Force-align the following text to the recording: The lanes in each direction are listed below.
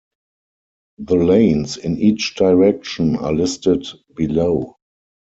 The 0.97 1.13
lanes 1.13 1.77
in 1.77 1.99
each 1.99 2.33
direction 2.33 3.17
are 3.17 3.31
listed 3.33 3.85
below. 4.15 4.77